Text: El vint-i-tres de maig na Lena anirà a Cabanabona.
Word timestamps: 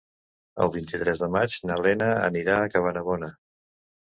El 0.63 0.71
vint-i-tres 0.75 1.21
de 1.25 1.29
maig 1.35 1.57
na 1.73 1.77
Lena 1.89 2.09
anirà 2.31 2.57
a 2.63 2.73
Cabanabona. 2.77 3.31